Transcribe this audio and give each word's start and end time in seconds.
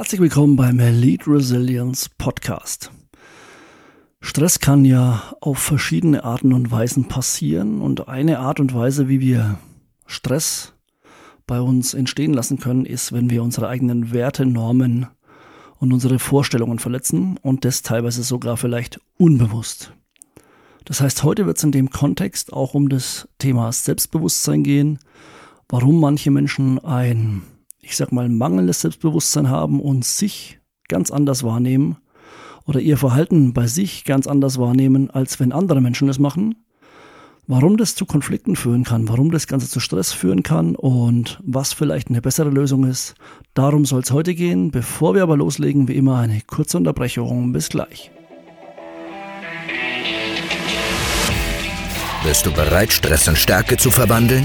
Herzlich 0.00 0.22
willkommen 0.22 0.56
beim 0.56 0.80
Elite 0.80 1.30
Resilience 1.30 2.08
Podcast. 2.08 2.90
Stress 4.22 4.58
kann 4.58 4.86
ja 4.86 5.34
auf 5.42 5.58
verschiedene 5.58 6.24
Arten 6.24 6.54
und 6.54 6.70
Weisen 6.70 7.06
passieren 7.06 7.82
und 7.82 8.08
eine 8.08 8.38
Art 8.38 8.60
und 8.60 8.74
Weise, 8.74 9.10
wie 9.10 9.20
wir 9.20 9.58
Stress 10.06 10.72
bei 11.46 11.60
uns 11.60 11.92
entstehen 11.92 12.32
lassen 12.32 12.58
können, 12.58 12.86
ist, 12.86 13.12
wenn 13.12 13.28
wir 13.28 13.42
unsere 13.42 13.68
eigenen 13.68 14.10
Werte, 14.10 14.46
Normen 14.46 15.06
und 15.76 15.92
unsere 15.92 16.18
Vorstellungen 16.18 16.78
verletzen 16.78 17.36
und 17.42 17.66
das 17.66 17.82
teilweise 17.82 18.22
sogar 18.22 18.56
vielleicht 18.56 19.02
unbewusst. 19.18 19.92
Das 20.86 21.02
heißt, 21.02 21.24
heute 21.24 21.44
wird 21.44 21.58
es 21.58 21.64
in 21.64 21.72
dem 21.72 21.90
Kontext 21.90 22.54
auch 22.54 22.72
um 22.72 22.88
das 22.88 23.28
Thema 23.36 23.70
Selbstbewusstsein 23.70 24.62
gehen, 24.62 24.98
warum 25.68 26.00
manche 26.00 26.30
Menschen 26.30 26.78
ein 26.78 27.42
ich 27.82 27.96
sag 27.96 28.12
mal, 28.12 28.28
mangelndes 28.28 28.82
Selbstbewusstsein 28.82 29.48
haben 29.48 29.80
und 29.80 30.04
sich 30.04 30.58
ganz 30.88 31.10
anders 31.10 31.42
wahrnehmen 31.42 31.96
oder 32.66 32.80
ihr 32.80 32.96
Verhalten 32.96 33.52
bei 33.52 33.66
sich 33.66 34.04
ganz 34.04 34.26
anders 34.26 34.58
wahrnehmen, 34.58 35.10
als 35.10 35.40
wenn 35.40 35.52
andere 35.52 35.80
Menschen 35.80 36.08
es 36.08 36.18
machen. 36.18 36.56
Warum 37.46 37.76
das 37.76 37.96
zu 37.96 38.06
Konflikten 38.06 38.54
führen 38.54 38.84
kann, 38.84 39.08
warum 39.08 39.32
das 39.32 39.48
Ganze 39.48 39.68
zu 39.68 39.80
Stress 39.80 40.12
führen 40.12 40.44
kann 40.44 40.76
und 40.76 41.40
was 41.42 41.72
vielleicht 41.72 42.08
eine 42.08 42.22
bessere 42.22 42.50
Lösung 42.50 42.84
ist, 42.84 43.14
darum 43.54 43.84
soll 43.84 44.02
es 44.02 44.12
heute 44.12 44.36
gehen. 44.36 44.70
Bevor 44.70 45.16
wir 45.16 45.24
aber 45.24 45.36
loslegen, 45.36 45.88
wie 45.88 45.96
immer 45.96 46.18
eine 46.18 46.42
kurze 46.46 46.76
Unterbrechung. 46.76 47.52
Bis 47.52 47.68
gleich. 47.68 48.12
Bist 52.22 52.46
du 52.46 52.52
bereit, 52.52 52.92
Stress 52.92 53.26
in 53.26 53.34
Stärke 53.34 53.78
zu 53.78 53.90
verwandeln? 53.90 54.44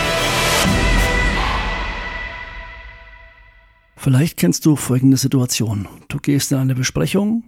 Vielleicht 4.03 4.37
kennst 4.37 4.65
du 4.65 4.75
folgende 4.75 5.15
Situation. 5.15 5.87
Du 6.07 6.17
gehst 6.17 6.51
in 6.51 6.57
eine 6.57 6.73
Besprechung 6.73 7.43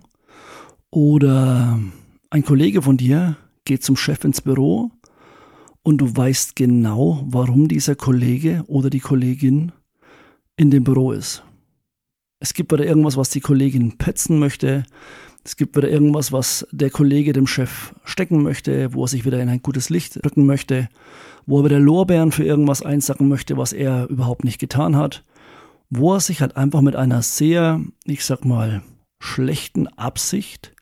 oder 0.92 1.80
ein 2.30 2.45
Kollege 2.45 2.84
von 2.84 2.95
dir 2.95 3.38
geht 3.66 3.84
zum 3.84 3.95
Chef 3.95 4.23
ins 4.23 4.40
Büro 4.40 4.92
und 5.82 5.98
du 5.98 6.16
weißt 6.16 6.56
genau, 6.56 7.26
warum 7.28 7.68
dieser 7.70 7.95
Kollege 7.95 8.64
oder 8.68 8.92
die 8.92 9.00
Kollegin 9.00 9.72
in 10.56 10.70
dem 10.70 10.84
Büro 10.84 11.12
ist. 11.12 11.42
Es 12.40 12.54
gibt 12.54 12.72
wieder 12.72 12.86
irgendwas, 12.86 13.17
was 13.17 13.32
die 13.32 13.42
Kollegin 13.42 13.98
petzen 13.98 14.38
möchte. 14.38 14.84
Es 15.44 15.56
gibt 15.56 15.76
wieder 15.76 15.90
irgendwas, 15.90 16.32
was 16.32 16.67
der 16.72 16.92
Kollege 16.92 17.34
dem 17.34 17.48
Chef 17.48 17.95
stecken 18.04 18.44
möchte, 18.44 18.94
wo 18.94 19.06
er 19.06 19.08
sich 19.08 19.26
wieder 19.26 19.42
in 19.42 19.50
ein 19.50 19.64
gutes 19.64 19.90
Licht 19.90 20.23
rücken 20.23 20.45
möchte, 20.45 20.88
wo 21.48 21.62
er 21.62 21.66
wieder 21.66 21.80
Lorbeeren 21.80 22.32
für 22.32 22.44
irgendwas 22.44 22.84
einsacken 22.84 23.28
möchte, 23.28 23.58
was 23.58 23.73
er 23.73 24.08
überhaupt 24.10 24.44
nicht 24.44 24.60
getan 24.60 24.95
hat 24.95 25.23
wo 25.95 26.16
er 26.16 26.19
sich 26.19 26.41
halt 26.41 26.58
einfach 26.58 26.81
mit 26.81 26.95
einer 26.95 27.22
sehr, 27.22 27.81
ich 28.05 28.25
sag 28.25 28.45
mal, 28.45 28.81
schlechten 29.19 29.88
Absicht 29.88 30.73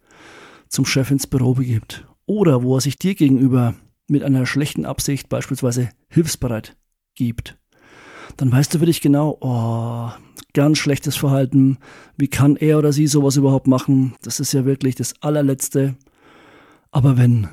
zum 0.70 0.86
Chef 0.86 1.12
ins 1.12 1.28
Büro 1.28 1.54
begibt. 1.54 2.08
Oder 2.26 2.64
wo 2.64 2.78
er 2.78 2.82
sich 2.82 2.98
dir 2.98 3.14
gegenüber 3.16 3.76
mit 4.08 4.24
einer 4.24 4.46
schlechten 4.46 4.86
Absicht 4.86 5.28
beispielsweise 5.28 5.90
hilfsbereit 6.10 6.78
gibt. 7.16 7.58
Dann 8.38 8.52
weißt 8.52 8.74
du 8.74 8.80
für 8.80 8.86
dich 8.86 9.02
genau, 9.02 9.38
oh, 9.42 10.10
ganz 10.54 10.78
schlechtes 10.78 11.18
Verhalten. 11.18 11.78
Wie 12.18 12.30
kann 12.30 12.56
er 12.56 12.78
oder 12.78 12.94
sie 12.94 13.08
sowas 13.08 13.36
überhaupt 13.36 13.68
machen? 13.68 14.16
Das 14.22 14.40
ist 14.40 14.54
ja 14.54 14.64
wirklich 14.64 14.96
das 14.96 15.22
allerletzte. 15.22 15.96
Aber 16.90 17.18
wenn 17.18 17.50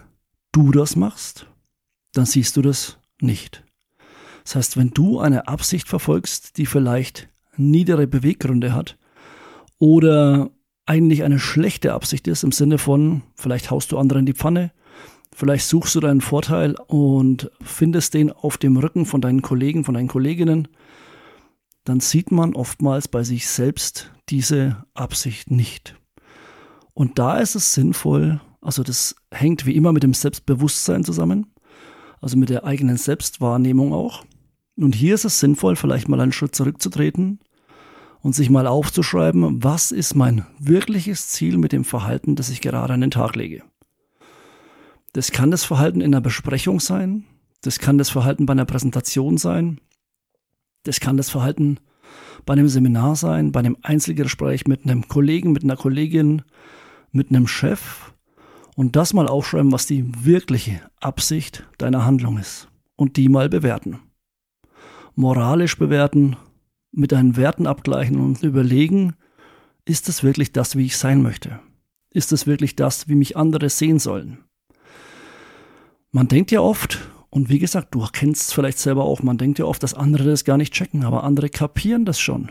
du 0.53 0.71
das 0.71 0.95
machst, 0.95 1.47
dann 2.13 2.27
siehst 2.27 2.57
du 2.57 2.63
das 2.63 2.99
nicht. 3.21 3.65
Das 4.45 4.55
heißt, 4.55 4.77
wenn 4.77 4.91
du 4.91 5.19
eine 5.19 5.49
Absicht 5.49 5.89
verfolgst, 5.89 6.57
die 6.57 6.67
vielleicht 6.67 7.29
niedere 7.59 8.07
Beweggründe 8.07 8.73
hat 8.73 8.97
oder 9.79 10.51
eigentlich 10.87 11.23
eine 11.23 11.39
schlechte 11.39 11.93
Absicht 11.93 12.27
ist 12.29 12.45
im 12.45 12.53
Sinne 12.53 12.79
von, 12.79 13.23
vielleicht 13.35 13.71
haust 13.71 13.93
du 13.93 13.99
andere 13.99 14.19
in 14.21 14.27
die 14.27 14.33
Pfanne, 14.33 14.73
vielleicht 15.35 15.67
suchst 15.67 15.95
du 15.95 16.01
deinen 16.01 16.23
Vorteil 16.23 16.77
und 16.87 17.51
findest 17.61 18.15
den 18.15 18.33
auf 18.33 18.57
dem 18.57 18.77
Rücken 18.77 19.05
von 19.05 19.21
deinen 19.21 19.43
Kollegen, 19.43 19.85
von 19.85 19.95
deinen 19.95 20.09
Kolleginnen, 20.09 20.69
dann 21.85 22.01
sieht 22.01 22.33
man 22.33 22.55
oftmals 22.55 23.09
bei 23.09 23.23
sich 23.23 23.49
selbst 23.49 24.13
diese 24.31 24.85
Absicht 24.95 25.51
nicht. 25.51 25.95
Und 26.95 27.19
da 27.19 27.39
ist 27.39 27.55
es 27.55 27.75
sinnvoll, 27.75 28.41
also 28.61 28.83
das 28.83 29.15
hängt 29.31 29.67
wie 29.67 29.77
immer 29.77 29.93
mit 29.93 30.03
dem 30.03 30.15
Selbstbewusstsein 30.15 31.05
zusammen, 31.05 31.53
also 32.21 32.37
mit 32.37 32.49
der 32.49 32.65
eigenen 32.65 32.97
Selbstwahrnehmung 32.97 33.93
auch. 33.93 34.25
Und 34.77 34.95
hier 34.95 35.15
ist 35.15 35.25
es 35.25 35.39
sinnvoll, 35.39 35.77
vielleicht 35.77 36.09
mal 36.09 36.21
einen 36.21 36.33
Schritt 36.33 36.55
zurückzutreten 36.55 37.41
und 38.23 38.35
sich 38.35 38.51
mal 38.51 38.67
aufzuschreiben, 38.67 39.63
was 39.63 39.93
ist 39.93 40.15
mein 40.15 40.47
wirkliches 40.59 41.29
Ziel 41.29 41.59
mit 41.59 41.73
dem 41.73 41.85
Verhalten, 41.85 42.37
das 42.37 42.51
ich 42.51 42.61
gerade 42.61 42.93
an 42.93 43.01
den 43.01 43.11
Tag 43.11 43.37
lege. 43.37 43.63
Das 45.13 45.33
kann 45.33 45.51
das 45.51 45.65
Verhalten 45.65 46.01
in 46.01 46.15
einer 46.15 46.21
Besprechung 46.21 46.81
sein, 46.81 47.25
das 47.63 47.79
kann 47.79 47.99
das 47.99 48.11
Verhalten 48.11 48.47
bei 48.47 48.53
einer 48.53 48.67
Präsentation 48.67 49.39
sein, 49.39 49.81
das 50.85 51.01
kann 51.01 51.17
das 51.17 51.31
Verhalten 51.31 51.81
bei 52.47 52.53
einem 52.53 52.69
Seminar 52.69 53.17
sein, 53.17 53.53
bei 53.53 53.61
einem 53.61 53.77
Einzelgespräch 53.83 54.67
mit 54.67 54.85
einem 54.85 55.09
Kollegen, 55.09 55.53
mit 55.53 55.65
einer 55.65 55.77
Kollegin, 55.77 56.43
mit 57.13 57.31
einem 57.31 57.47
Chef 57.47 58.13
und 58.77 58.97
das 58.97 59.13
mal 59.13 59.29
aufschreiben, 59.29 59.73
was 59.73 59.87
die 59.87 60.25
wirkliche 60.25 60.81
Absicht 61.01 61.67
deiner 61.79 62.05
Handlung 62.05 62.39
ist 62.39 62.69
und 62.97 63.17
die 63.17 63.29
mal 63.29 63.49
bewerten. 63.49 63.99
Moralisch 65.15 65.77
bewerten, 65.77 66.37
mit 66.93 67.13
deinen 67.13 67.37
Werten 67.37 67.67
abgleichen 67.67 68.21
und 68.21 68.43
überlegen, 68.43 69.15
ist 69.85 70.09
es 70.09 70.23
wirklich 70.23 70.53
das, 70.53 70.77
wie 70.77 70.87
ich 70.87 70.97
sein 70.97 71.23
möchte? 71.23 71.61
Ist 72.11 72.33
es 72.33 72.47
wirklich 72.47 72.77
das, 72.77 73.09
wie 73.09 73.15
mich 73.15 73.37
andere 73.37 73.69
sehen 73.69 73.99
sollen? 73.99 74.39
Man 76.11 76.29
denkt 76.29 76.51
ja 76.51 76.61
oft, 76.61 76.99
und 77.31 77.51
wie 77.51 77.59
gesagt, 77.59 77.95
du 77.95 78.07
kennst 78.11 78.49
es 78.49 78.53
vielleicht 78.53 78.79
selber 78.79 79.05
auch, 79.05 79.23
man 79.23 79.39
denkt 79.39 79.59
ja 79.59 79.67
oft, 79.67 79.83
dass 79.83 79.95
andere 79.95 80.25
das 80.25 80.45
gar 80.45 80.57
nicht 80.57 80.73
checken, 80.73 81.05
aber 81.05 81.25
andere 81.25 81.51
kapieren 81.51 82.05
das 82.05 82.19
schon. 82.19 82.51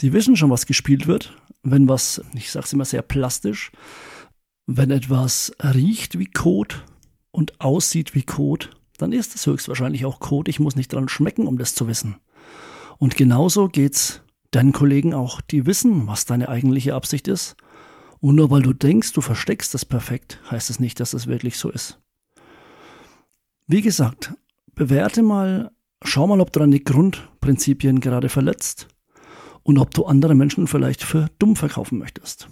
Die 0.00 0.12
wissen 0.12 0.36
schon, 0.36 0.50
was 0.50 0.66
gespielt 0.66 1.06
wird, 1.06 1.36
wenn 1.62 1.88
was, 1.88 2.22
ich 2.34 2.50
sag's 2.50 2.72
immer 2.72 2.84
sehr 2.84 3.02
plastisch, 3.02 3.70
wenn 4.66 4.90
etwas 4.90 5.52
riecht 5.62 6.18
wie 6.18 6.26
Kot 6.26 6.84
und 7.30 7.60
aussieht 7.60 8.14
wie 8.14 8.22
Kot, 8.22 8.70
dann 8.98 9.12
ist 9.12 9.34
es 9.34 9.46
höchstwahrscheinlich 9.46 10.04
auch 10.04 10.20
Kot. 10.20 10.48
Ich 10.48 10.60
muss 10.60 10.76
nicht 10.76 10.92
dran 10.92 11.08
schmecken, 11.08 11.46
um 11.46 11.58
das 11.58 11.74
zu 11.74 11.86
wissen. 11.86 12.16
Und 13.00 13.16
genauso 13.16 13.68
geht's 13.68 14.20
deinen 14.50 14.72
Kollegen 14.72 15.14
auch. 15.14 15.40
Die 15.40 15.64
wissen, 15.64 16.06
was 16.06 16.26
deine 16.26 16.50
eigentliche 16.50 16.94
Absicht 16.94 17.28
ist. 17.28 17.56
Und 18.20 18.34
nur 18.34 18.50
weil 18.50 18.60
du 18.60 18.74
denkst, 18.74 19.14
du 19.14 19.22
versteckst 19.22 19.72
das 19.72 19.86
perfekt, 19.86 20.38
heißt 20.50 20.68
es 20.68 20.78
nicht, 20.78 21.00
dass 21.00 21.14
es 21.14 21.26
wirklich 21.26 21.56
so 21.56 21.70
ist. 21.70 21.98
Wie 23.66 23.80
gesagt, 23.80 24.34
bewerte 24.74 25.22
mal, 25.22 25.70
schau 26.04 26.26
mal, 26.26 26.42
ob 26.42 26.52
du 26.52 26.60
deine 26.60 26.78
Grundprinzipien 26.78 28.00
gerade 28.00 28.28
verletzt 28.28 28.86
und 29.62 29.78
ob 29.78 29.94
du 29.94 30.04
andere 30.04 30.34
Menschen 30.34 30.66
vielleicht 30.66 31.02
für 31.02 31.30
dumm 31.38 31.56
verkaufen 31.56 31.98
möchtest. 31.98 32.50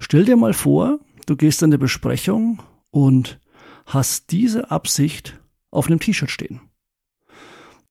Stell 0.00 0.24
dir 0.24 0.36
mal 0.36 0.52
vor, 0.52 0.98
du 1.26 1.36
gehst 1.36 1.62
in 1.62 1.66
eine 1.66 1.78
Besprechung 1.78 2.60
und 2.90 3.38
hast 3.84 4.32
diese 4.32 4.72
Absicht 4.72 5.38
auf 5.70 5.86
einem 5.86 6.00
T-Shirt 6.00 6.30
stehen. 6.30 6.60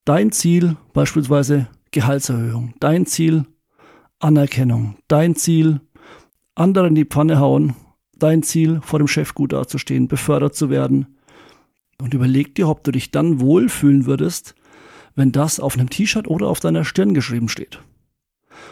Dein 0.04 0.34
Ziel 0.34 0.76
beispielsweise 0.92 1.70
Gehaltserhöhung. 1.96 2.74
Dein 2.82 3.06
Ziel 3.06 3.46
Anerkennung. 4.20 4.98
Dein 5.08 5.36
Ziel 5.36 5.80
andere 6.54 6.88
in 6.88 6.96
die 6.96 7.06
Pfanne 7.06 7.40
hauen. 7.40 7.74
Dein 8.18 8.44
Ziel 8.44 8.82
vor 8.82 9.00
dem 9.00 9.08
Chef 9.08 9.34
gut 9.34 9.54
dazustehen, 9.54 10.10
befördert 10.10 10.56
zu 10.56 10.70
werden. 10.70 11.18
Und 11.98 12.14
überleg 12.14 12.54
dir, 12.54 12.68
ob 12.68 12.84
du 12.84 12.92
dich 12.92 13.12
dann 13.12 13.40
wohlfühlen 13.40 14.06
würdest, 14.06 14.56
wenn 15.16 15.32
das 15.32 15.62
auf 15.62 15.76
einem 15.76 15.90
T-Shirt 15.90 16.28
oder 16.28 16.48
auf 16.48 16.60
deiner 16.60 16.84
Stirn 16.84 17.14
geschrieben 17.14 17.48
steht. 17.48 17.80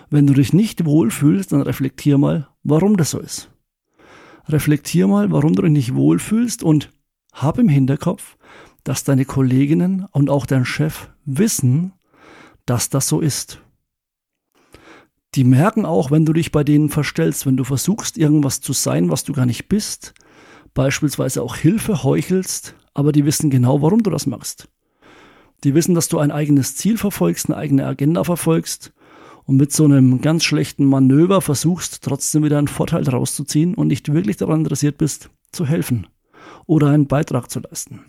Wenn 0.09 0.27
du 0.27 0.33
dich 0.33 0.51
nicht 0.51 0.83
wohlfühlst, 0.83 1.53
dann 1.53 1.61
reflektier 1.61 2.17
mal, 2.17 2.49
warum 2.63 2.97
das 2.97 3.11
so 3.11 3.19
ist. 3.19 3.49
Reflektier 4.49 5.07
mal, 5.07 5.31
warum 5.31 5.55
du 5.55 5.61
dich 5.61 5.71
nicht 5.71 5.95
wohlfühlst 5.95 6.61
und 6.61 6.89
hab 7.31 7.57
im 7.57 7.69
Hinterkopf, 7.69 8.35
dass 8.83 9.05
deine 9.05 9.23
Kolleginnen 9.23 10.05
und 10.11 10.29
auch 10.29 10.45
dein 10.45 10.65
Chef 10.65 11.09
wissen, 11.23 11.93
dass 12.65 12.89
das 12.89 13.07
so 13.07 13.19
ist. 13.19 13.59
Die 15.35 15.43
merken 15.43 15.85
auch, 15.85 16.11
wenn 16.11 16.25
du 16.25 16.33
dich 16.33 16.51
bei 16.51 16.63
denen 16.63 16.89
verstellst, 16.89 17.45
wenn 17.45 17.57
du 17.57 17.63
versuchst, 17.63 18.17
irgendwas 18.17 18.61
zu 18.61 18.73
sein, 18.73 19.09
was 19.09 19.23
du 19.23 19.33
gar 19.33 19.47
nicht 19.47 19.67
bist, 19.67 20.13
beispielsweise 20.73 21.41
auch 21.41 21.55
Hilfe 21.55 22.03
heuchelst, 22.03 22.75
aber 22.93 23.11
die 23.11 23.25
wissen 23.25 23.49
genau, 23.49 23.81
warum 23.81 24.03
du 24.03 24.11
das 24.11 24.27
machst. 24.27 24.69
Die 25.63 25.73
wissen, 25.73 25.95
dass 25.95 26.09
du 26.09 26.19
ein 26.19 26.31
eigenes 26.31 26.75
Ziel 26.75 26.97
verfolgst, 26.97 27.47
eine 27.47 27.57
eigene 27.57 27.85
Agenda 27.85 28.23
verfolgst 28.23 28.93
und 29.45 29.57
mit 29.57 29.71
so 29.71 29.85
einem 29.85 30.21
ganz 30.21 30.43
schlechten 30.43 30.85
Manöver 30.85 31.41
versuchst, 31.41 32.03
trotzdem 32.03 32.43
wieder 32.43 32.57
einen 32.57 32.67
Vorteil 32.67 33.07
rauszuziehen 33.07 33.73
und 33.73 33.87
nicht 33.87 34.13
wirklich 34.13 34.37
daran 34.37 34.59
interessiert 34.59 34.97
bist, 34.97 35.29
zu 35.51 35.65
helfen 35.65 36.07
oder 36.65 36.89
einen 36.89 37.07
Beitrag 37.07 37.49
zu 37.49 37.59
leisten. 37.59 38.01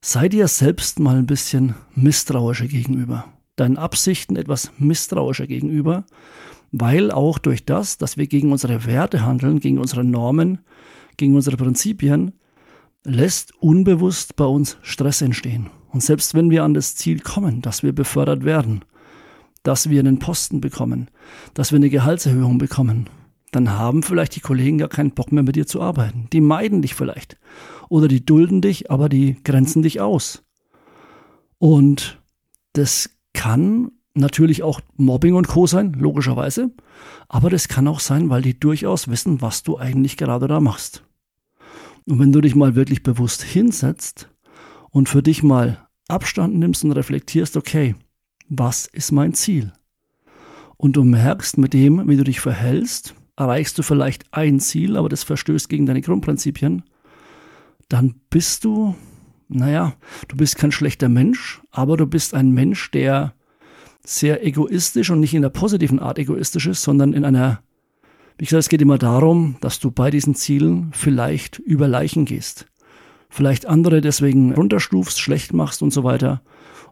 Sei 0.00 0.28
dir 0.28 0.46
selbst 0.46 1.00
mal 1.00 1.16
ein 1.16 1.26
bisschen 1.26 1.74
misstrauischer 1.96 2.68
gegenüber, 2.68 3.24
deinen 3.56 3.76
Absichten 3.76 4.36
etwas 4.36 4.70
misstrauischer 4.78 5.48
gegenüber, 5.48 6.04
weil 6.70 7.10
auch 7.10 7.38
durch 7.38 7.64
das, 7.64 7.98
dass 7.98 8.16
wir 8.16 8.28
gegen 8.28 8.52
unsere 8.52 8.86
Werte 8.86 9.26
handeln, 9.26 9.58
gegen 9.58 9.78
unsere 9.78 10.04
Normen, 10.04 10.58
gegen 11.16 11.34
unsere 11.34 11.56
Prinzipien, 11.56 12.32
lässt 13.04 13.52
unbewusst 13.60 14.36
bei 14.36 14.44
uns 14.44 14.76
Stress 14.82 15.20
entstehen. 15.20 15.68
Und 15.90 16.02
selbst 16.02 16.34
wenn 16.34 16.50
wir 16.50 16.62
an 16.62 16.74
das 16.74 16.94
Ziel 16.94 17.18
kommen, 17.18 17.60
dass 17.60 17.82
wir 17.82 17.92
befördert 17.92 18.44
werden, 18.44 18.84
dass 19.64 19.90
wir 19.90 19.98
einen 19.98 20.20
Posten 20.20 20.60
bekommen, 20.60 21.10
dass 21.54 21.72
wir 21.72 21.76
eine 21.76 21.90
Gehaltserhöhung 21.90 22.58
bekommen, 22.58 23.10
dann 23.50 23.70
haben 23.70 24.02
vielleicht 24.02 24.36
die 24.36 24.40
Kollegen 24.40 24.78
gar 24.78 24.88
keinen 24.88 25.12
Bock 25.12 25.32
mehr 25.32 25.42
mit 25.42 25.56
dir 25.56 25.66
zu 25.66 25.80
arbeiten. 25.80 26.28
Die 26.32 26.40
meiden 26.40 26.82
dich 26.82 26.94
vielleicht. 26.94 27.38
Oder 27.88 28.08
die 28.08 28.24
dulden 28.24 28.60
dich, 28.60 28.90
aber 28.90 29.08
die 29.08 29.36
grenzen 29.42 29.82
dich 29.82 30.00
aus. 30.00 30.44
Und 31.58 32.20
das 32.74 33.10
kann 33.32 33.90
natürlich 34.14 34.62
auch 34.62 34.80
Mobbing 34.96 35.34
und 35.34 35.48
Co. 35.48 35.66
sein, 35.66 35.92
logischerweise. 35.94 36.70
Aber 37.28 37.50
das 37.50 37.68
kann 37.68 37.88
auch 37.88 38.00
sein, 38.00 38.30
weil 38.30 38.42
die 38.42 38.58
durchaus 38.58 39.08
wissen, 39.08 39.40
was 39.40 39.62
du 39.62 39.78
eigentlich 39.78 40.16
gerade 40.16 40.48
da 40.48 40.60
machst. 40.60 41.04
Und 42.06 42.18
wenn 42.18 42.32
du 42.32 42.40
dich 42.40 42.54
mal 42.54 42.74
wirklich 42.74 43.02
bewusst 43.02 43.42
hinsetzt 43.42 44.28
und 44.90 45.08
für 45.08 45.22
dich 45.22 45.42
mal 45.42 45.88
Abstand 46.08 46.56
nimmst 46.56 46.84
und 46.84 46.92
reflektierst, 46.92 47.56
okay, 47.56 47.94
was 48.48 48.86
ist 48.86 49.12
mein 49.12 49.34
Ziel? 49.34 49.72
Und 50.76 50.96
du 50.96 51.04
merkst 51.04 51.58
mit 51.58 51.74
dem, 51.74 52.08
wie 52.08 52.16
du 52.16 52.24
dich 52.24 52.40
verhältst, 52.40 53.14
erreichst 53.38 53.78
du 53.78 53.82
vielleicht 53.82 54.24
ein 54.32 54.58
Ziel, 54.58 54.96
aber 54.96 55.08
das 55.08 55.22
verstößt 55.22 55.68
gegen 55.68 55.86
deine 55.86 56.02
Grundprinzipien, 56.02 56.82
dann 57.88 58.16
bist 58.30 58.64
du, 58.64 58.96
naja, 59.48 59.94
du 60.26 60.36
bist 60.36 60.56
kein 60.56 60.72
schlechter 60.72 61.08
Mensch, 61.08 61.62
aber 61.70 61.96
du 61.96 62.06
bist 62.06 62.34
ein 62.34 62.50
Mensch, 62.50 62.90
der 62.90 63.34
sehr 64.04 64.44
egoistisch 64.44 65.10
und 65.10 65.20
nicht 65.20 65.34
in 65.34 65.42
der 65.42 65.50
positiven 65.50 66.00
Art 66.00 66.18
egoistisch 66.18 66.66
ist, 66.66 66.82
sondern 66.82 67.12
in 67.12 67.24
einer, 67.24 67.62
wie 68.38 68.44
gesagt, 68.44 68.64
es 68.64 68.68
geht 68.68 68.82
immer 68.82 68.98
darum, 68.98 69.56
dass 69.60 69.78
du 69.78 69.90
bei 69.90 70.10
diesen 70.10 70.34
Zielen 70.34 70.90
vielleicht 70.92 71.58
über 71.58 71.86
Leichen 71.86 72.24
gehst. 72.24 72.66
Vielleicht 73.30 73.66
andere 73.66 74.00
deswegen 74.00 74.52
runterstufst, 74.52 75.20
schlecht 75.20 75.52
machst 75.52 75.82
und 75.82 75.92
so 75.92 76.02
weiter. 76.02 76.42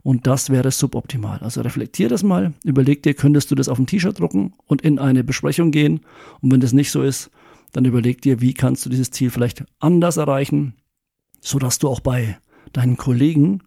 Und 0.07 0.29
das 0.29 0.51
wäre 0.51 0.71
suboptimal. 0.71 1.41
Also 1.41 1.63
reflektier 1.63 2.09
das 2.09 2.23
mal, 2.23 2.55
überleg 2.63 3.03
dir, 3.03 3.13
könntest 3.15 3.51
du 3.51 3.57
das 3.57 3.69
auf 3.69 3.81
ein 3.81 3.89
T-Shirt 3.89 4.21
drucken 4.21 4.53
und 4.69 4.83
in 4.83 5.01
eine 5.01 5.25
Besprechung 5.25 5.73
gehen. 5.73 5.99
Und 6.41 6.53
wenn 6.53 6.61
das 6.61 6.73
nicht 6.73 6.93
so 6.93 7.03
ist, 7.03 7.29
dann 7.73 7.85
überleg 7.87 8.23
dir, 8.23 8.41
wie 8.41 8.55
kannst 8.55 8.87
du 8.87 8.89
dieses 8.89 9.11
Ziel 9.11 9.31
vielleicht 9.31 9.65
anders 9.81 10.17
erreichen, 10.17 10.75
sodass 11.41 11.81
du 11.81 11.89
auch 11.89 11.99
bei 11.99 12.39
deinen 12.73 12.97
Kollegen 12.97 13.65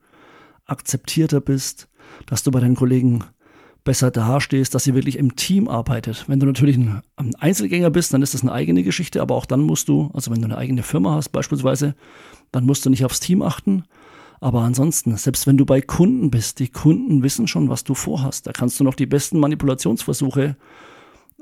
akzeptierter 0.64 1.42
bist, 1.42 1.90
dass 2.26 2.44
du 2.44 2.52
bei 2.52 2.62
deinen 2.62 2.78
Kollegen 2.78 3.26
besser 3.84 4.10
dastehst, 4.10 4.74
dass 4.74 4.88
ihr 4.88 4.96
wirklich 4.96 5.18
im 5.18 5.36
Team 5.36 5.68
arbeitet. 5.68 6.24
Wenn 6.30 6.40
du 6.40 6.46
natürlich 6.46 6.78
ein 6.78 7.02
Einzelgänger 7.38 7.90
bist, 7.90 8.14
dann 8.14 8.22
ist 8.22 8.34
das 8.34 8.44
eine 8.44 8.54
eigene 8.54 8.84
Geschichte, 8.84 9.22
aber 9.22 9.36
auch 9.36 9.46
dann 9.46 9.60
musst 9.60 9.90
du, 9.90 10.10
also 10.14 10.32
wenn 10.32 10.40
du 10.40 10.46
eine 10.46 10.58
eigene 10.58 10.84
Firma 10.84 11.16
hast 11.16 11.34
beispielsweise, 11.34 11.96
dann 12.54 12.66
musst 12.66 12.86
du 12.86 12.90
nicht 12.90 13.04
aufs 13.04 13.20
Team 13.20 13.42
achten, 13.42 13.84
aber 14.42 14.62
ansonsten, 14.62 15.16
selbst 15.18 15.48
wenn 15.48 15.58
du 15.58 15.66
bei 15.66 15.82
Kunden 15.82 16.32
bist, 16.32 16.60
die 16.60 16.70
Kunden 16.70 17.24
wissen 17.24 17.48
schon, 17.48 17.70
was 17.70 17.84
du 17.84 17.94
vorhast. 17.94 18.48
Da 18.48 18.54
kannst 18.54 18.80
du 18.80 18.84
noch 18.84 18.96
die 18.96 19.06
besten 19.06 19.40
Manipulationsversuche 19.40 20.56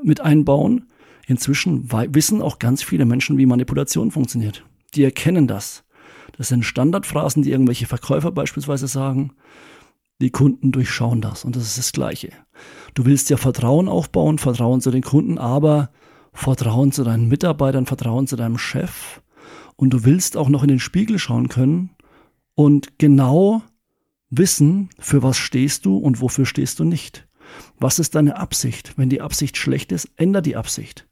mit 0.04 0.22
einbauen. 0.22 0.88
Inzwischen 1.28 1.92
wissen 1.92 2.42
auch 2.42 2.58
ganz 2.58 2.82
viele 2.82 3.06
Menschen, 3.06 3.38
wie 3.38 3.46
Manipulation 3.46 4.12
funktioniert. 4.12 4.64
Die 4.96 5.04
erkennen 5.04 5.48
das. 5.48 5.84
Das 6.38 6.48
sind 6.48 6.64
Standardphrasen, 6.64 7.44
die 7.44 7.52
irgendwelche 7.52 7.86
Verkäufer 7.86 8.32
beispielsweise 8.32 8.88
sagen. 8.88 9.34
Die 10.20 10.32
Kunden 10.32 10.72
durchschauen 10.72 11.22
das 11.22 11.46
und 11.46 11.56
das 11.56 11.64
ist 11.64 11.78
das 11.78 11.92
Gleiche. 11.92 12.32
Du 12.96 13.06
willst 13.06 13.30
ja 13.30 13.38
Vertrauen 13.38 13.88
aufbauen, 13.88 14.40
Vertrauen 14.40 14.82
zu 14.82 14.90
den 14.90 15.04
Kunden, 15.04 15.38
aber 15.38 15.92
Vertrauen 16.34 16.92
zu 16.92 17.04
deinen 17.04 17.28
Mitarbeitern, 17.28 17.86
Vertrauen 17.86 18.26
zu 18.26 18.36
deinem 18.36 18.58
Chef. 18.58 19.22
Und 19.76 19.92
du 19.92 20.06
willst 20.06 20.36
auch 20.36 20.50
noch 20.50 20.64
in 20.64 20.70
den 20.70 20.80
Spiegel 20.80 21.20
schauen 21.20 21.50
können 21.50 21.92
und 22.58 22.98
genau 22.98 23.62
wissen, 24.32 24.90
für 24.98 25.22
was 25.22 25.38
stehst 25.38 25.86
du 25.86 25.98
und 25.98 26.22
wofür 26.22 26.48
stehst 26.48 26.80
du 26.80 26.86
nicht. 26.86 27.28
Was 27.80 28.00
ist 28.00 28.16
deine 28.16 28.38
Absicht? 28.38 28.94
Wenn 28.98 29.10
die 29.10 29.22
Absicht 29.22 29.58
schlecht 29.58 29.92
ist, 29.92 30.10
änder 30.16 30.42
die 30.42 30.56
Absicht 30.56 31.08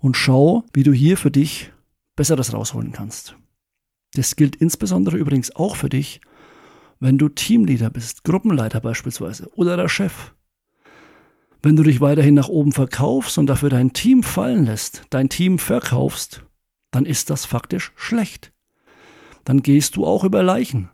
und 0.00 0.16
schau, 0.16 0.64
wie 0.72 0.84
du 0.84 0.92
hier 0.92 1.18
für 1.18 1.30
dich 1.30 1.72
Besseres 2.16 2.54
rausholen 2.54 2.92
kannst. 2.92 3.36
Das 4.14 4.34
gilt 4.34 4.56
insbesondere 4.56 5.18
übrigens 5.18 5.54
auch 5.54 5.76
für 5.76 5.90
dich, 5.90 6.22
wenn 7.00 7.18
du 7.18 7.28
Teamleader 7.28 7.90
bist, 7.90 8.24
Gruppenleiter 8.24 8.80
beispielsweise 8.80 9.50
oder 9.56 9.76
der 9.76 9.90
Chef. 9.90 10.32
Wenn 11.62 11.76
du 11.76 11.82
dich 11.82 12.00
weiterhin 12.00 12.34
nach 12.34 12.48
oben 12.48 12.72
verkaufst 12.72 13.36
und 13.36 13.46
dafür 13.46 13.68
dein 13.68 13.92
Team 13.92 14.22
fallen 14.22 14.64
lässt, 14.64 15.04
dein 15.10 15.28
Team 15.28 15.58
verkaufst, 15.58 16.44
dann 16.90 17.04
ist 17.04 17.28
das 17.28 17.44
faktisch 17.44 17.92
schlecht 17.94 18.52
dann 19.48 19.62
gehst 19.62 19.96
du 19.96 20.04
auch 20.04 20.24
über 20.24 20.42
Leichen. 20.42 20.90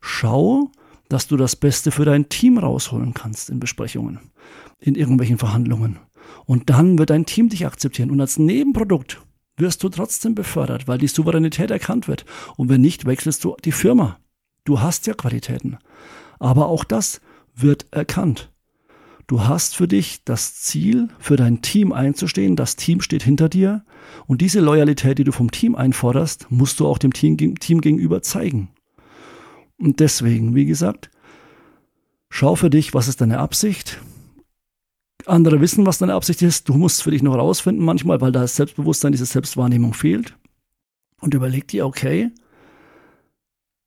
Schau, 0.00 0.70
dass 1.10 1.26
du 1.26 1.36
das 1.36 1.56
Beste 1.56 1.90
für 1.90 2.06
dein 2.06 2.30
Team 2.30 2.56
rausholen 2.56 3.12
kannst 3.12 3.50
in 3.50 3.60
Besprechungen, 3.60 4.18
in 4.78 4.94
irgendwelchen 4.94 5.36
Verhandlungen. 5.36 5.98
Und 6.46 6.70
dann 6.70 6.98
wird 6.98 7.10
dein 7.10 7.26
Team 7.26 7.50
dich 7.50 7.66
akzeptieren. 7.66 8.10
Und 8.10 8.18
als 8.22 8.38
Nebenprodukt 8.38 9.20
wirst 9.58 9.82
du 9.82 9.90
trotzdem 9.90 10.34
befördert, 10.34 10.88
weil 10.88 10.96
die 10.96 11.06
Souveränität 11.06 11.70
erkannt 11.70 12.08
wird. 12.08 12.24
Und 12.56 12.70
wenn 12.70 12.80
nicht, 12.80 13.04
wechselst 13.04 13.44
du 13.44 13.54
die 13.62 13.72
Firma. 13.72 14.18
Du 14.64 14.80
hast 14.80 15.06
ja 15.06 15.12
Qualitäten. 15.12 15.76
Aber 16.38 16.68
auch 16.68 16.84
das 16.84 17.20
wird 17.54 17.88
erkannt. 17.90 18.50
Du 19.28 19.46
hast 19.46 19.76
für 19.76 19.86
dich 19.86 20.24
das 20.24 20.54
Ziel, 20.54 21.10
für 21.18 21.36
dein 21.36 21.60
Team 21.60 21.92
einzustehen. 21.92 22.56
Das 22.56 22.76
Team 22.76 23.02
steht 23.02 23.22
hinter 23.22 23.50
dir. 23.50 23.84
Und 24.26 24.40
diese 24.40 24.60
Loyalität, 24.60 25.18
die 25.18 25.24
du 25.24 25.32
vom 25.32 25.50
Team 25.50 25.74
einforderst, 25.74 26.46
musst 26.50 26.80
du 26.80 26.86
auch 26.86 26.96
dem 26.96 27.12
Team, 27.12 27.36
Team 27.36 27.82
gegenüber 27.82 28.22
zeigen. 28.22 28.70
Und 29.76 30.00
deswegen, 30.00 30.54
wie 30.54 30.64
gesagt, 30.64 31.10
schau 32.30 32.56
für 32.56 32.70
dich, 32.70 32.94
was 32.94 33.06
ist 33.06 33.20
deine 33.20 33.38
Absicht. 33.38 34.00
Andere 35.26 35.60
wissen, 35.60 35.84
was 35.84 35.98
deine 35.98 36.14
Absicht 36.14 36.40
ist. 36.40 36.66
Du 36.66 36.72
musst 36.72 37.02
für 37.02 37.10
dich 37.10 37.22
noch 37.22 37.36
rausfinden 37.36 37.84
manchmal, 37.84 38.22
weil 38.22 38.32
da 38.32 38.40
das 38.40 38.56
Selbstbewusstsein, 38.56 39.12
diese 39.12 39.26
Selbstwahrnehmung 39.26 39.92
fehlt. 39.92 40.38
Und 41.20 41.34
überleg 41.34 41.68
dir, 41.68 41.84
okay, 41.84 42.30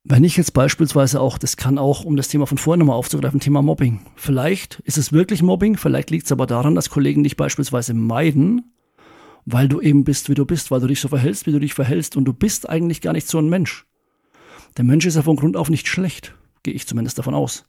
wenn 0.04 0.24
ich 0.24 0.36
jetzt 0.36 0.52
beispielsweise 0.52 1.20
auch, 1.20 1.38
das 1.38 1.56
kann 1.56 1.78
auch, 1.78 2.04
um 2.04 2.16
das 2.16 2.28
Thema 2.28 2.46
von 2.46 2.58
vorhin 2.58 2.80
nochmal 2.80 2.96
aufzugreifen, 2.96 3.38
Thema 3.38 3.62
Mobbing. 3.62 4.00
Vielleicht 4.16 4.80
ist 4.80 4.98
es 4.98 5.12
wirklich 5.12 5.42
Mobbing, 5.42 5.76
vielleicht 5.76 6.10
liegt 6.10 6.26
es 6.26 6.32
aber 6.32 6.46
daran, 6.46 6.74
dass 6.74 6.90
Kollegen 6.90 7.22
dich 7.22 7.36
beispielsweise 7.36 7.94
meiden, 7.94 8.72
weil 9.44 9.68
du 9.68 9.80
eben 9.80 10.04
bist, 10.04 10.28
wie 10.28 10.34
du 10.34 10.44
bist, 10.44 10.70
weil 10.70 10.80
du 10.80 10.88
dich 10.88 11.00
so 11.00 11.08
verhältst, 11.08 11.46
wie 11.46 11.52
du 11.52 11.60
dich 11.60 11.74
verhältst 11.74 12.16
und 12.16 12.24
du 12.24 12.32
bist 12.32 12.68
eigentlich 12.68 13.00
gar 13.00 13.12
nicht 13.12 13.28
so 13.28 13.38
ein 13.38 13.48
Mensch. 13.48 13.86
Der 14.76 14.84
Mensch 14.84 15.06
ist 15.06 15.14
ja 15.14 15.22
von 15.22 15.36
Grund 15.36 15.56
auf 15.56 15.70
nicht 15.70 15.86
schlecht, 15.86 16.34
gehe 16.62 16.74
ich 16.74 16.86
zumindest 16.86 17.18
davon 17.18 17.34
aus. 17.34 17.64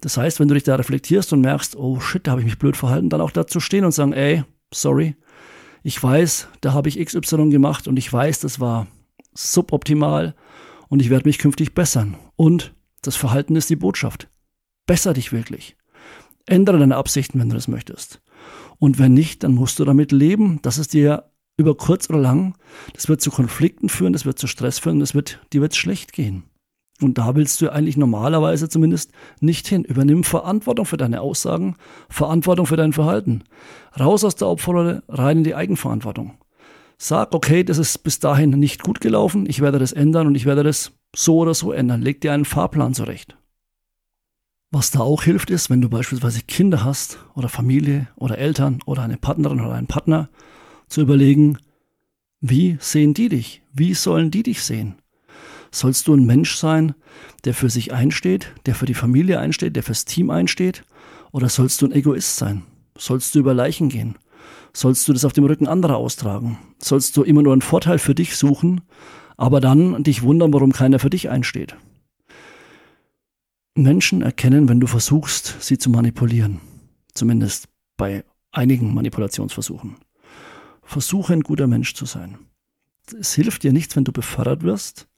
Das 0.00 0.16
heißt, 0.16 0.40
wenn 0.40 0.48
du 0.48 0.54
dich 0.54 0.62
da 0.62 0.76
reflektierst 0.76 1.32
und 1.34 1.42
merkst, 1.42 1.76
oh 1.76 2.00
shit, 2.00 2.26
da 2.26 2.30
habe 2.30 2.40
ich 2.40 2.46
mich 2.46 2.58
blöd 2.58 2.76
verhalten, 2.76 3.10
dann 3.10 3.20
auch 3.20 3.32
dazu 3.32 3.60
stehen 3.60 3.84
und 3.84 3.92
sagen, 3.92 4.14
ey, 4.14 4.44
sorry, 4.72 5.14
ich 5.82 6.02
weiß, 6.02 6.48
da 6.62 6.72
habe 6.72 6.88
ich 6.88 7.04
XY 7.04 7.50
gemacht 7.50 7.86
und 7.86 7.98
ich 7.98 8.10
weiß, 8.10 8.40
das 8.40 8.60
war 8.60 8.86
suboptimal 9.34 10.34
und 10.90 11.00
ich 11.00 11.08
werde 11.08 11.26
mich 11.26 11.38
künftig 11.38 11.72
bessern. 11.72 12.18
Und 12.36 12.74
das 13.00 13.16
Verhalten 13.16 13.56
ist 13.56 13.70
die 13.70 13.76
Botschaft. 13.76 14.28
Besser 14.86 15.14
dich 15.14 15.32
wirklich. 15.32 15.76
Ändere 16.46 16.78
deine 16.78 16.96
Absichten, 16.96 17.40
wenn 17.40 17.48
du 17.48 17.54
das 17.54 17.68
möchtest. 17.68 18.20
Und 18.78 18.98
wenn 18.98 19.14
nicht, 19.14 19.42
dann 19.42 19.54
musst 19.54 19.78
du 19.78 19.84
damit 19.84 20.12
leben, 20.12 20.60
dass 20.62 20.78
es 20.78 20.88
dir 20.88 21.30
über 21.56 21.76
kurz 21.76 22.10
oder 22.10 22.18
lang, 22.18 22.56
das 22.94 23.08
wird 23.08 23.20
zu 23.20 23.30
Konflikten 23.30 23.88
führen, 23.88 24.12
das 24.12 24.26
wird 24.26 24.38
zu 24.38 24.46
Stress 24.46 24.78
führen, 24.78 24.98
das 24.98 25.14
wird, 25.14 25.40
dir 25.52 25.60
wird 25.60 25.76
schlecht 25.76 26.12
gehen. 26.12 26.44
Und 27.00 27.18
da 27.18 27.34
willst 27.34 27.60
du 27.60 27.70
eigentlich 27.70 27.96
normalerweise 27.96 28.68
zumindest 28.68 29.12
nicht 29.40 29.68
hin. 29.68 29.84
Übernimm 29.84 30.24
Verantwortung 30.24 30.86
für 30.86 30.96
deine 30.96 31.20
Aussagen, 31.20 31.76
Verantwortung 32.08 32.66
für 32.66 32.76
dein 32.76 32.92
Verhalten. 32.92 33.44
Raus 33.98 34.24
aus 34.24 34.34
der 34.34 34.48
Opferrolle, 34.48 35.02
rein 35.08 35.38
in 35.38 35.44
die 35.44 35.54
Eigenverantwortung. 35.54 36.38
Sag, 37.02 37.34
okay, 37.34 37.64
das 37.64 37.78
ist 37.78 38.02
bis 38.02 38.18
dahin 38.18 38.50
nicht 38.50 38.82
gut 38.82 39.00
gelaufen, 39.00 39.46
ich 39.48 39.62
werde 39.62 39.78
das 39.78 39.92
ändern 39.92 40.26
und 40.26 40.34
ich 40.34 40.44
werde 40.44 40.62
das 40.62 40.92
so 41.16 41.38
oder 41.38 41.54
so 41.54 41.72
ändern. 41.72 42.02
Leg 42.02 42.20
dir 42.20 42.34
einen 42.34 42.44
Fahrplan 42.44 42.92
zurecht. 42.92 43.38
Was 44.70 44.90
da 44.90 45.00
auch 45.00 45.22
hilft, 45.22 45.48
ist, 45.48 45.70
wenn 45.70 45.80
du 45.80 45.88
beispielsweise 45.88 46.42
Kinder 46.42 46.84
hast 46.84 47.18
oder 47.34 47.48
Familie 47.48 48.08
oder 48.16 48.36
Eltern 48.36 48.80
oder 48.84 49.00
eine 49.00 49.16
Partnerin 49.16 49.62
oder 49.62 49.72
einen 49.72 49.86
Partner, 49.86 50.28
zu 50.88 51.00
überlegen, 51.00 51.56
wie 52.42 52.76
sehen 52.80 53.14
die 53.14 53.30
dich? 53.30 53.62
Wie 53.72 53.94
sollen 53.94 54.30
die 54.30 54.42
dich 54.42 54.62
sehen? 54.62 54.96
Sollst 55.72 56.06
du 56.06 56.14
ein 56.14 56.26
Mensch 56.26 56.56
sein, 56.56 56.94
der 57.46 57.54
für 57.54 57.70
sich 57.70 57.94
einsteht, 57.94 58.52
der 58.66 58.74
für 58.74 58.86
die 58.86 58.92
Familie 58.92 59.40
einsteht, 59.40 59.74
der 59.74 59.84
fürs 59.84 60.04
Team 60.04 60.28
einsteht? 60.28 60.84
Oder 61.32 61.48
sollst 61.48 61.80
du 61.80 61.86
ein 61.86 61.92
Egoist 61.92 62.36
sein? 62.36 62.64
Sollst 62.94 63.34
du 63.34 63.38
über 63.38 63.54
Leichen 63.54 63.88
gehen? 63.88 64.16
Sollst 64.72 65.08
du 65.08 65.12
das 65.12 65.24
auf 65.24 65.32
dem 65.32 65.44
Rücken 65.44 65.66
anderer 65.66 65.96
austragen? 65.96 66.58
Sollst 66.78 67.16
du 67.16 67.22
immer 67.22 67.42
nur 67.42 67.52
einen 67.52 67.62
Vorteil 67.62 67.98
für 67.98 68.14
dich 68.14 68.36
suchen, 68.36 68.82
aber 69.36 69.60
dann 69.60 70.02
dich 70.02 70.22
wundern, 70.22 70.52
warum 70.52 70.72
keiner 70.72 70.98
für 70.98 71.10
dich 71.10 71.28
einsteht? 71.30 71.76
Menschen 73.74 74.22
erkennen, 74.22 74.68
wenn 74.68 74.80
du 74.80 74.86
versuchst, 74.86 75.56
sie 75.60 75.78
zu 75.78 75.90
manipulieren. 75.90 76.60
Zumindest 77.14 77.68
bei 77.96 78.24
einigen 78.52 78.94
Manipulationsversuchen. 78.94 79.96
Versuche 80.82 81.32
ein 81.32 81.42
guter 81.42 81.66
Mensch 81.66 81.94
zu 81.94 82.04
sein. 82.04 82.38
Es 83.18 83.34
hilft 83.34 83.62
dir 83.62 83.72
nichts, 83.72 83.96
wenn 83.96 84.04
du 84.04 84.12
befördert 84.12 84.62
wirst 84.62 85.08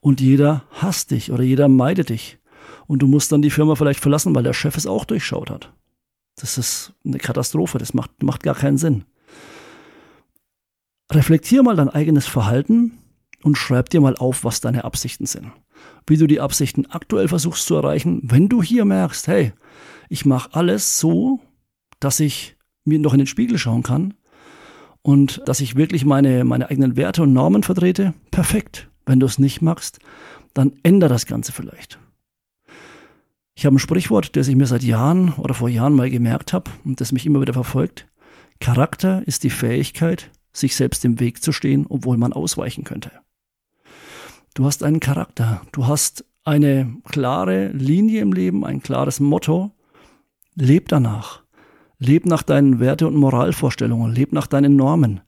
und 0.00 0.20
jeder 0.20 0.64
hasst 0.70 1.12
dich 1.12 1.30
oder 1.30 1.44
jeder 1.44 1.68
meidet 1.68 2.10
dich. 2.10 2.38
Und 2.86 3.00
du 3.00 3.06
musst 3.06 3.30
dann 3.32 3.42
die 3.42 3.50
Firma 3.50 3.76
vielleicht 3.76 4.00
verlassen, 4.00 4.34
weil 4.34 4.42
der 4.42 4.52
Chef 4.52 4.76
es 4.76 4.86
auch 4.86 5.04
durchschaut 5.04 5.50
hat. 5.50 5.72
Das 6.36 6.58
ist 6.58 6.92
eine 7.04 7.18
Katastrophe, 7.18 7.78
das 7.78 7.94
macht, 7.94 8.22
macht 8.22 8.42
gar 8.42 8.54
keinen 8.54 8.78
Sinn. 8.78 9.04
Reflektier 11.10 11.62
mal 11.62 11.76
dein 11.76 11.90
eigenes 11.90 12.26
Verhalten 12.26 12.98
und 13.42 13.58
schreib 13.58 13.90
dir 13.90 14.00
mal 14.00 14.16
auf, 14.16 14.44
was 14.44 14.60
deine 14.60 14.84
Absichten 14.84 15.26
sind. 15.26 15.52
Wie 16.06 16.16
du 16.16 16.26
die 16.26 16.40
Absichten 16.40 16.86
aktuell 16.86 17.28
versuchst 17.28 17.66
zu 17.66 17.74
erreichen, 17.74 18.20
wenn 18.22 18.48
du 18.48 18.62
hier 18.62 18.84
merkst, 18.84 19.26
hey, 19.28 19.52
ich 20.08 20.24
mache 20.24 20.54
alles 20.54 20.98
so, 20.98 21.40
dass 22.00 22.20
ich 22.20 22.56
mir 22.84 22.98
noch 22.98 23.12
in 23.12 23.18
den 23.18 23.26
Spiegel 23.26 23.58
schauen 23.58 23.82
kann 23.82 24.14
und 25.02 25.42
dass 25.46 25.60
ich 25.60 25.76
wirklich 25.76 26.04
meine, 26.04 26.44
meine 26.44 26.70
eigenen 26.70 26.96
Werte 26.96 27.22
und 27.22 27.32
Normen 27.32 27.62
vertrete, 27.62 28.14
perfekt. 28.30 28.88
Wenn 29.04 29.20
du 29.20 29.26
es 29.26 29.38
nicht 29.38 29.62
machst, 29.62 29.98
dann 30.54 30.74
änder 30.84 31.08
das 31.08 31.26
Ganze 31.26 31.52
vielleicht. 31.52 31.98
Ich 33.62 33.66
habe 33.66 33.76
ein 33.76 33.78
Sprichwort, 33.78 34.34
das 34.34 34.48
ich 34.48 34.56
mir 34.56 34.66
seit 34.66 34.82
Jahren 34.82 35.34
oder 35.34 35.54
vor 35.54 35.68
Jahren 35.68 35.94
mal 35.94 36.10
gemerkt 36.10 36.52
habe 36.52 36.68
und 36.84 37.00
das 37.00 37.12
mich 37.12 37.26
immer 37.26 37.40
wieder 37.40 37.52
verfolgt. 37.52 38.08
Charakter 38.58 39.22
ist 39.24 39.44
die 39.44 39.50
Fähigkeit, 39.50 40.32
sich 40.52 40.74
selbst 40.74 41.04
im 41.04 41.20
Weg 41.20 41.44
zu 41.44 41.52
stehen, 41.52 41.86
obwohl 41.88 42.16
man 42.16 42.32
ausweichen 42.32 42.82
könnte. 42.82 43.12
Du 44.54 44.64
hast 44.64 44.82
einen 44.82 44.98
Charakter, 44.98 45.62
du 45.70 45.86
hast 45.86 46.24
eine 46.42 46.96
klare 47.04 47.68
Linie 47.68 48.22
im 48.22 48.32
Leben, 48.32 48.64
ein 48.64 48.82
klares 48.82 49.20
Motto. 49.20 49.70
Leb 50.56 50.88
danach. 50.88 51.44
Leb 52.00 52.26
nach 52.26 52.42
deinen 52.42 52.80
Werte- 52.80 53.06
und 53.06 53.14
Moralvorstellungen, 53.14 54.12
leb 54.12 54.32
nach 54.32 54.48
deinen 54.48 54.74
Normen. 54.74 55.20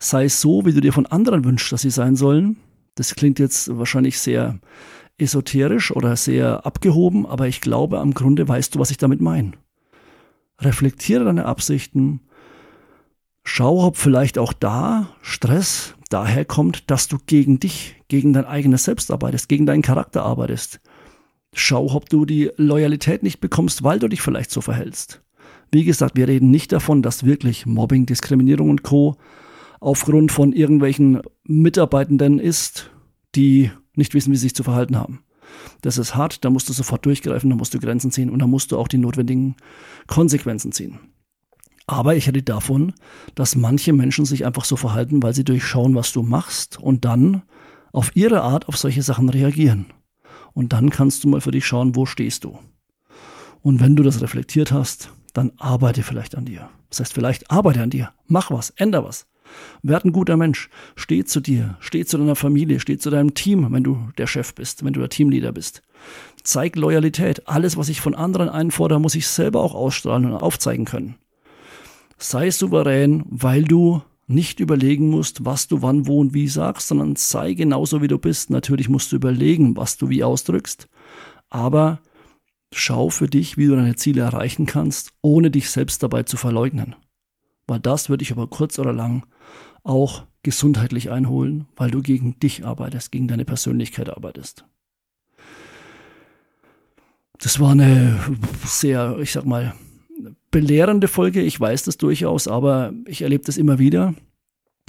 Sei 0.00 0.28
so, 0.28 0.66
wie 0.66 0.72
du 0.72 0.80
dir 0.80 0.92
von 0.92 1.06
anderen 1.06 1.44
wünschst, 1.44 1.70
dass 1.70 1.82
sie 1.82 1.90
sein 1.90 2.16
sollen. 2.16 2.56
Das 2.96 3.14
klingt 3.14 3.38
jetzt 3.38 3.78
wahrscheinlich 3.78 4.18
sehr 4.18 4.58
esoterisch 5.20 5.90
oder 5.90 6.16
sehr 6.16 6.64
abgehoben, 6.66 7.26
aber 7.26 7.48
ich 7.48 7.60
glaube, 7.60 7.98
am 7.98 8.14
Grunde 8.14 8.48
weißt 8.48 8.74
du, 8.74 8.78
was 8.78 8.90
ich 8.90 8.96
damit 8.96 9.20
meine. 9.20 9.52
Reflektiere 10.60 11.24
deine 11.24 11.46
Absichten. 11.46 12.20
Schau, 13.44 13.86
ob 13.86 13.96
vielleicht 13.96 14.38
auch 14.38 14.52
da 14.52 15.08
Stress 15.22 15.94
daher 16.10 16.44
kommt, 16.44 16.90
dass 16.90 17.08
du 17.08 17.18
gegen 17.24 17.60
dich, 17.60 17.96
gegen 18.08 18.32
dein 18.32 18.44
eigenes 18.44 18.84
Selbst 18.84 19.10
arbeitest, 19.10 19.48
gegen 19.48 19.66
deinen 19.66 19.82
Charakter 19.82 20.22
arbeitest. 20.22 20.80
Schau, 21.54 21.94
ob 21.94 22.08
du 22.08 22.26
die 22.26 22.50
Loyalität 22.56 23.22
nicht 23.22 23.40
bekommst, 23.40 23.82
weil 23.82 23.98
du 23.98 24.08
dich 24.08 24.20
vielleicht 24.22 24.50
so 24.50 24.60
verhältst. 24.60 25.22
Wie 25.72 25.84
gesagt, 25.84 26.16
wir 26.16 26.28
reden 26.28 26.50
nicht 26.50 26.72
davon, 26.72 27.02
dass 27.02 27.24
wirklich 27.24 27.64
Mobbing, 27.64 28.06
Diskriminierung 28.06 28.70
und 28.70 28.82
Co. 28.82 29.16
aufgrund 29.78 30.32
von 30.32 30.52
irgendwelchen 30.52 31.22
Mitarbeitenden 31.44 32.38
ist, 32.38 32.90
die 33.34 33.70
nicht 34.00 34.14
wissen, 34.14 34.32
wie 34.32 34.36
sie 34.36 34.42
sich 34.42 34.54
zu 34.54 34.62
verhalten 34.62 34.96
haben. 34.96 35.22
Das 35.82 35.98
ist 35.98 36.14
hart, 36.14 36.44
da 36.44 36.50
musst 36.50 36.68
du 36.68 36.72
sofort 36.72 37.06
durchgreifen, 37.06 37.50
da 37.50 37.56
musst 37.56 37.74
du 37.74 37.78
Grenzen 37.78 38.10
ziehen 38.10 38.30
und 38.30 38.40
da 38.40 38.46
musst 38.46 38.72
du 38.72 38.78
auch 38.78 38.88
die 38.88 38.98
notwendigen 38.98 39.56
Konsequenzen 40.06 40.72
ziehen. 40.72 40.98
Aber 41.86 42.14
ich 42.14 42.26
hätte 42.26 42.42
davon, 42.42 42.94
dass 43.34 43.56
manche 43.56 43.92
Menschen 43.92 44.24
sich 44.24 44.46
einfach 44.46 44.64
so 44.64 44.76
verhalten, 44.76 45.22
weil 45.22 45.34
sie 45.34 45.44
durchschauen, 45.44 45.94
was 45.94 46.12
du 46.12 46.22
machst 46.22 46.78
und 46.78 47.04
dann 47.04 47.42
auf 47.92 48.14
ihre 48.14 48.42
Art 48.42 48.68
auf 48.68 48.76
solche 48.76 49.02
Sachen 49.02 49.28
reagieren. 49.28 49.86
Und 50.52 50.72
dann 50.72 50.90
kannst 50.90 51.24
du 51.24 51.28
mal 51.28 51.40
für 51.40 51.50
dich 51.50 51.66
schauen, 51.66 51.96
wo 51.96 52.06
stehst 52.06 52.44
du. 52.44 52.58
Und 53.62 53.80
wenn 53.80 53.96
du 53.96 54.02
das 54.02 54.20
reflektiert 54.20 54.72
hast, 54.72 55.12
dann 55.32 55.52
arbeite 55.58 56.02
vielleicht 56.02 56.36
an 56.36 56.44
dir. 56.44 56.70
Das 56.88 57.00
heißt, 57.00 57.12
vielleicht 57.12 57.50
arbeite 57.50 57.82
an 57.82 57.90
dir. 57.90 58.12
Mach 58.26 58.50
was, 58.50 58.70
änder 58.70 59.04
was. 59.04 59.26
Werd 59.82 60.04
ein 60.04 60.12
guter 60.12 60.36
Mensch. 60.36 60.68
Steh 60.96 61.24
zu 61.24 61.40
dir, 61.40 61.76
steh 61.80 62.04
zu 62.04 62.18
deiner 62.18 62.36
Familie, 62.36 62.80
steh 62.80 62.98
zu 62.98 63.10
deinem 63.10 63.34
Team, 63.34 63.66
wenn 63.70 63.84
du 63.84 64.08
der 64.18 64.26
Chef 64.26 64.54
bist, 64.54 64.84
wenn 64.84 64.92
du 64.92 65.00
der 65.00 65.08
Teamleader 65.08 65.52
bist. 65.52 65.82
Zeig 66.42 66.76
Loyalität. 66.76 67.48
Alles, 67.48 67.76
was 67.76 67.88
ich 67.88 68.00
von 68.00 68.14
anderen 68.14 68.48
einfordere, 68.48 69.00
muss 69.00 69.14
ich 69.14 69.26
selber 69.26 69.60
auch 69.60 69.74
ausstrahlen 69.74 70.26
und 70.26 70.34
aufzeigen 70.34 70.84
können. 70.84 71.16
Sei 72.18 72.50
souverän, 72.50 73.24
weil 73.28 73.64
du 73.64 74.02
nicht 74.30 74.60
überlegen 74.60 75.08
musst, 75.08 75.44
was 75.44 75.66
du 75.66 75.82
wann, 75.82 76.06
wo 76.06 76.20
und 76.20 76.34
wie 76.34 76.48
sagst, 76.48 76.88
sondern 76.88 77.16
sei 77.16 77.54
genauso 77.54 78.00
wie 78.00 78.08
du 78.08 78.18
bist. 78.18 78.50
Natürlich 78.50 78.88
musst 78.88 79.10
du 79.10 79.16
überlegen, 79.16 79.76
was 79.76 79.96
du 79.96 80.08
wie 80.08 80.22
ausdrückst, 80.22 80.88
aber 81.48 82.00
schau 82.72 83.10
für 83.10 83.26
dich, 83.26 83.56
wie 83.58 83.66
du 83.66 83.74
deine 83.74 83.96
Ziele 83.96 84.22
erreichen 84.22 84.66
kannst, 84.66 85.12
ohne 85.20 85.50
dich 85.50 85.70
selbst 85.70 86.02
dabei 86.02 86.22
zu 86.22 86.36
verleugnen. 86.36 86.94
Weil 87.70 87.78
das 87.78 88.08
würde 88.08 88.24
ich 88.24 88.32
aber 88.32 88.48
kurz 88.48 88.80
oder 88.80 88.92
lang 88.92 89.26
auch 89.84 90.24
gesundheitlich 90.42 91.12
einholen, 91.12 91.68
weil 91.76 91.88
du 91.92 92.02
gegen 92.02 92.36
dich 92.40 92.64
arbeitest, 92.66 93.12
gegen 93.12 93.28
deine 93.28 93.44
Persönlichkeit 93.44 94.10
arbeitest. 94.10 94.64
Das 97.38 97.60
war 97.60 97.70
eine 97.70 98.18
sehr, 98.64 99.16
ich 99.20 99.30
sag 99.30 99.44
mal, 99.44 99.72
belehrende 100.50 101.06
Folge. 101.06 101.42
Ich 101.42 101.60
weiß 101.60 101.84
das 101.84 101.96
durchaus, 101.96 102.48
aber 102.48 102.92
ich 103.06 103.22
erlebe 103.22 103.44
das 103.44 103.56
immer 103.56 103.78
wieder, 103.78 104.14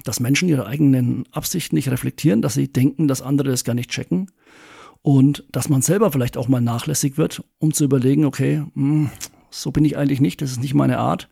dass 0.03 0.19
Menschen 0.19 0.49
ihre 0.49 0.65
eigenen 0.65 1.25
Absichten 1.31 1.75
nicht 1.75 1.91
reflektieren, 1.91 2.41
dass 2.41 2.55
sie 2.55 2.73
denken, 2.73 3.07
dass 3.07 3.21
andere 3.21 3.49
das 3.49 3.63
gar 3.63 3.75
nicht 3.75 3.91
checken 3.91 4.31
und 5.03 5.45
dass 5.51 5.69
man 5.69 5.83
selber 5.83 6.11
vielleicht 6.11 6.35
auch 6.35 6.47
mal 6.47 6.61
nachlässig 6.61 7.19
wird, 7.19 7.43
um 7.59 7.75
zu 7.75 7.83
überlegen, 7.83 8.25
okay, 8.25 8.63
hm, 8.73 9.11
so 9.51 9.69
bin 9.69 9.85
ich 9.85 9.97
eigentlich 9.97 10.19
nicht, 10.19 10.41
das 10.41 10.49
ist 10.49 10.61
nicht 10.61 10.73
meine 10.73 10.97
Art. 10.97 11.29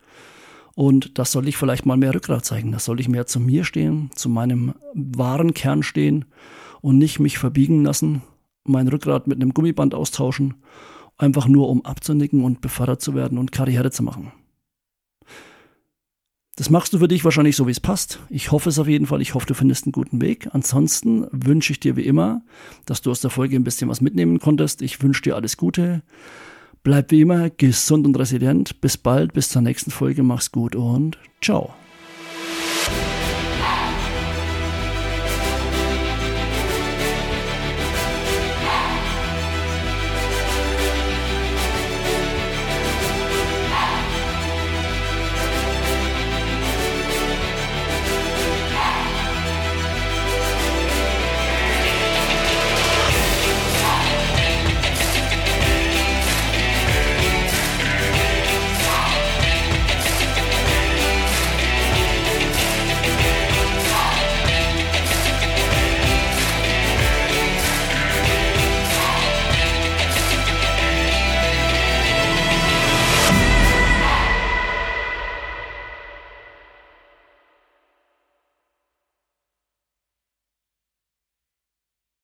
Und 0.80 1.20
das 1.20 1.34
soll 1.34 1.50
ich 1.50 1.58
vielleicht 1.58 1.86
mal 1.86 1.98
mehr 1.98 2.16
Rückgrat 2.16 2.46
zeigen. 2.46 2.72
Das 2.72 2.86
soll 2.86 3.02
ich 3.02 3.10
mehr 3.10 3.26
zu 3.26 3.42
mir 3.42 3.66
stehen, 3.66 4.12
zu 4.16 4.30
meinem 4.30 4.76
wahren 4.94 5.54
Kern 5.54 5.84
stehen 5.84 6.24
und 6.80 6.98
nicht 6.98 7.20
mich 7.20 7.38
verbiegen 7.38 7.84
lassen, 7.84 8.22
mein 8.64 8.88
Rückgrat 8.88 9.28
mit 9.28 9.42
einem 9.42 9.54
Gummiband 9.54 9.94
austauschen, 9.94 10.54
einfach 11.18 11.50
nur 11.50 11.68
um 11.68 11.84
abzunicken 11.84 12.46
und 12.46 12.62
befördert 12.62 13.02
zu 13.02 13.14
werden 13.14 13.38
und 13.38 13.52
Karriere 13.52 13.92
zu 13.92 14.04
machen. 14.04 14.32
Das 16.56 16.70
machst 16.70 16.94
du 16.94 17.00
für 17.00 17.10
dich 17.10 17.26
wahrscheinlich 17.26 17.58
so, 17.58 17.68
wie 17.68 17.72
es 17.72 17.82
passt. 17.82 18.20
Ich 18.30 18.54
hoffe 18.54 18.70
es 18.70 18.80
auf 18.80 18.88
jeden 18.88 19.06
Fall. 19.06 19.22
Ich 19.22 19.34
hoffe, 19.34 19.48
du 19.48 19.56
findest 19.56 19.84
einen 19.84 19.92
guten 19.92 20.22
Weg. 20.22 20.48
Ansonsten 20.54 21.28
wünsche 21.32 21.74
ich 21.74 21.82
dir 21.82 21.98
wie 21.98 22.06
immer, 22.06 22.42
dass 22.86 23.02
du 23.02 23.12
aus 23.12 23.20
der 23.20 23.32
Folge 23.32 23.58
ein 23.58 23.66
bisschen 23.66 23.90
was 23.90 24.00
mitnehmen 24.00 24.40
konntest. 24.40 24.82
Ich 24.82 25.02
wünsche 25.04 25.24
dir 25.24 25.36
alles 25.36 25.58
Gute. 25.58 26.04
Bleib 26.84 27.12
wie 27.12 27.22
immer 27.22 27.50
gesund 27.50 28.06
und 28.06 28.18
resilient. 28.18 28.82
Bis 28.82 28.98
bald, 28.98 29.34
bis 29.34 29.50
zur 29.50 29.62
nächsten 29.62 29.92
Folge. 29.92 30.24
Mach's 30.24 30.52
gut 30.52 30.76
und 30.76 31.18
ciao. 31.42 31.74